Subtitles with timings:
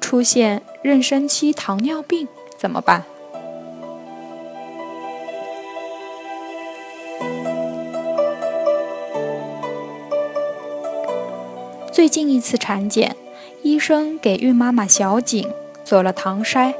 [0.00, 0.62] 出现。
[0.82, 3.04] 妊娠期糖尿病怎么办？
[11.92, 13.14] 最近一次产检，
[13.62, 15.52] 医生给孕妈妈小景
[15.84, 16.72] 做了糖筛，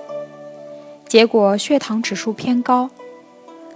[1.06, 2.88] 结果血糖指数偏高。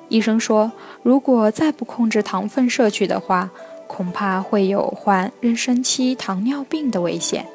[0.08, 3.50] 医生说，如果再不控制糖分摄取的话，
[3.86, 7.46] 恐怕会有患妊娠期糖尿病的危险。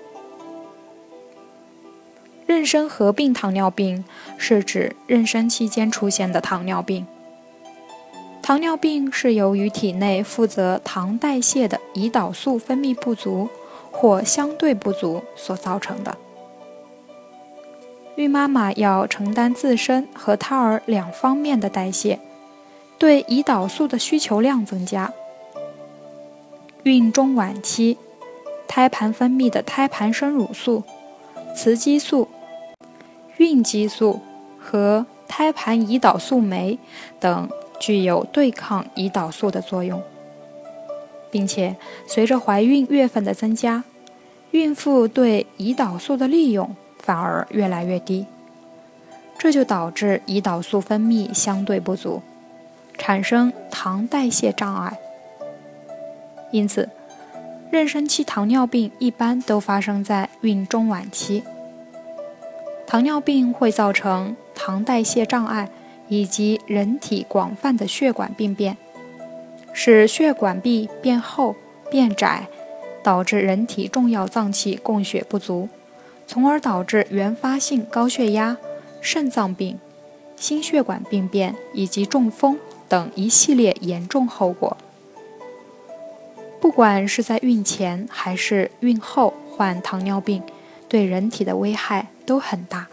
[2.49, 4.03] 妊娠合并糖尿病
[4.39, 7.05] 是指妊娠期间出现的糖尿病。
[8.41, 13.47] 糖尿病是由于体内负责糖代谢的胰岛素分泌不足
[13.91, 16.17] 或相对不足所造成的。
[18.15, 22.19] 孕妈妈要承担自身和胎儿两方面的代谢，
[22.97, 25.13] 对胰岛素的需求量增加。
[26.81, 27.99] 孕中晚期，
[28.67, 30.81] 胎盘分泌的胎盘生乳素、
[31.55, 32.27] 雌激素。
[33.39, 34.21] 孕激素
[34.59, 36.77] 和胎盘胰岛素酶
[37.19, 40.03] 等具有对抗胰岛素的作用，
[41.31, 43.83] 并且随着怀孕月份的增加，
[44.51, 48.25] 孕妇对胰岛素的利用反而越来越低，
[49.37, 52.21] 这就导致胰岛素分泌相对不足，
[52.97, 54.99] 产生糖代谢障碍。
[56.51, 56.89] 因此，
[57.71, 61.43] 妊娠期糖尿病一般都发生在孕中晚期。
[62.89, 65.69] 糖尿病会造成糖代谢障碍
[66.07, 68.77] 以及人体广泛的血管病变，
[69.71, 71.55] 使血管壁变厚
[71.91, 72.47] 变窄，
[73.03, 75.69] 导致人体重要脏器供血不足，
[76.25, 78.57] 从而导致原发性高血压、
[78.99, 79.77] 肾脏病、
[80.35, 82.57] 心血管病变以及中风
[82.87, 84.75] 等一系列严重后果。
[86.59, 90.41] 不管是在孕前还是孕后患糖尿病，
[90.89, 92.07] 对人体的危害。
[92.25, 92.87] 都很大，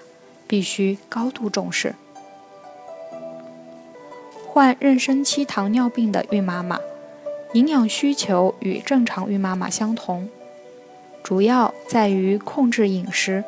[0.46, 1.94] 必须高度重视。
[4.48, 6.80] 患妊娠期糖尿病的孕妈妈，
[7.52, 10.30] 营养需求与正常孕妈妈相同，
[11.22, 13.44] 主要在于控制饮食。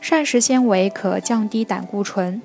[0.00, 2.40] 膳食纤维可降低胆固醇，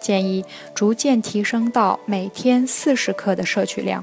[0.00, 0.44] 建议
[0.74, 4.02] 逐渐提升到每天四十克的摄取量。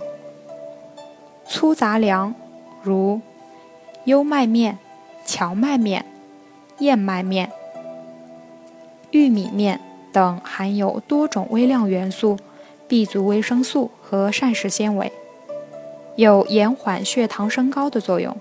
[1.46, 2.34] 粗杂粮
[2.82, 3.20] 如
[4.06, 4.80] 优麦面、
[5.26, 6.06] 荞麦面。
[6.80, 7.52] 燕麦面、
[9.12, 9.82] 玉米面
[10.14, 12.38] 等含有多种微量元素、
[12.88, 15.12] B 族维生素和膳食纤维，
[16.16, 18.36] 有延缓血糖升高的作用。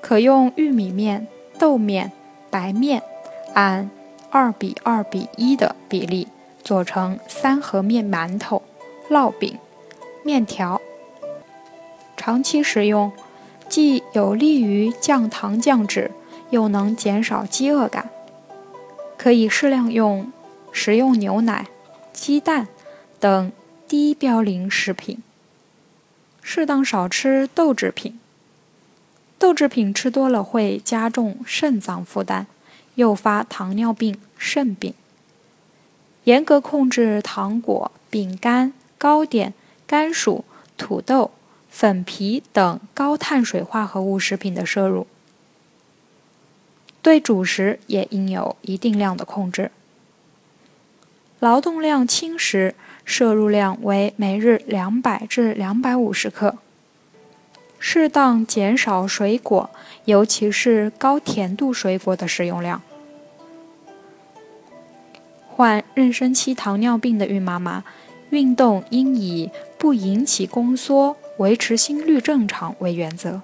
[0.00, 1.26] 可用玉米面、
[1.58, 2.10] 豆面、
[2.50, 3.02] 白面
[3.52, 3.90] 按
[4.30, 6.28] 二比二比一的比例
[6.62, 8.62] 做成三合面馒头、
[9.10, 9.58] 烙饼、
[10.22, 10.80] 面条，
[12.16, 13.12] 长期食用
[13.68, 16.10] 既有利于降糖降脂。
[16.50, 18.10] 又能减少饥饿感，
[19.16, 20.32] 可以适量用
[20.72, 21.66] 食用牛奶、
[22.12, 22.68] 鸡蛋
[23.18, 23.52] 等
[23.88, 25.22] 低嘌呤食品，
[26.42, 28.18] 适当少吃豆制品。
[29.38, 32.46] 豆制品吃多了会加重肾脏负担，
[32.94, 34.94] 诱发糖尿病、肾病。
[36.24, 39.52] 严格控制糖果、饼干、糕点、
[39.86, 40.44] 甘薯、
[40.78, 41.32] 土豆、
[41.68, 45.06] 粉皮等高碳水化合物食品的摄入。
[47.04, 49.70] 对主食也应有一定量的控制。
[51.38, 56.56] 劳动量轻时，摄入量为每日两百至两百五十克。
[57.78, 59.68] 适当减少水果，
[60.06, 62.80] 尤其是高甜度水果的食用量。
[65.50, 67.84] 患妊娠期糖尿病的孕妈妈，
[68.30, 73.42] 运动应以不引起宫缩、维持心率正常为原则。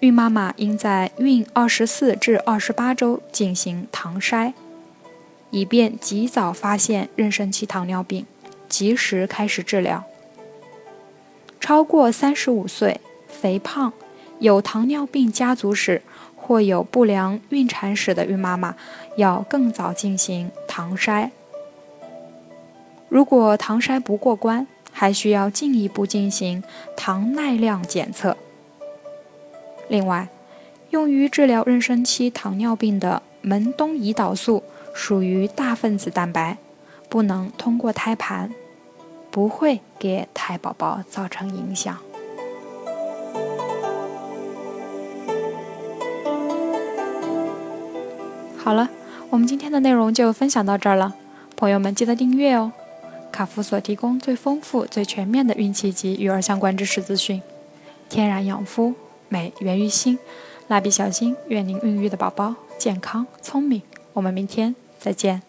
[0.00, 4.52] 孕妈妈应在孕二十四至二十八周进行糖筛，
[5.50, 8.24] 以便及早发现妊娠期糖尿病，
[8.68, 10.04] 及时开始治疗。
[11.58, 13.92] 超过三十五岁、肥胖、
[14.38, 16.00] 有糖尿病家族史
[16.36, 18.76] 或有不良孕产史的孕妈妈，
[19.16, 21.30] 要更早进行糖筛。
[23.08, 26.62] 如果糖筛不过关，还需要进一步进行
[26.96, 28.36] 糖耐量检测。
[29.88, 30.28] 另外，
[30.90, 34.62] 用于治疗妊娠期糖尿病的门冬胰岛素
[34.94, 36.58] 属于大分子蛋白，
[37.08, 38.52] 不能通过胎盘，
[39.30, 41.96] 不会给胎宝宝造成影响。
[48.56, 48.90] 好了，
[49.30, 51.14] 我们今天的内容就分享到这儿了，
[51.56, 52.72] 朋友们记得订阅哦。
[53.32, 57.40] 卡夫所提供最丰富、最全面的孕期及育儿相关知识资讯，
[58.10, 58.94] 天然养肤，
[59.28, 60.18] 美源于心。
[60.68, 63.82] 蜡笔小新，愿您孕育的宝宝健康聪明。
[64.12, 65.47] 我们明天再见。